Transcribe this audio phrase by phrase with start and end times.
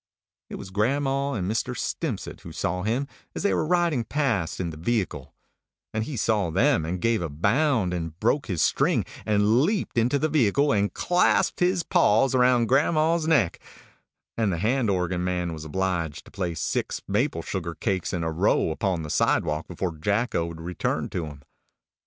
[0.49, 1.77] It was grandma and Mr.
[1.77, 5.35] Stimpcett who saw him, as they were riding past in the vehicle;
[5.93, 10.17] and he saw them, and gave a bound, and broke his string, and leaped into
[10.17, 13.59] the vehicle, and clasped his paws round grandma's neck;
[14.35, 18.31] and the hand organ man was obliged to place six maple sugar cakes in a
[18.31, 21.43] row upon the sidewalk before Jacko would return to him.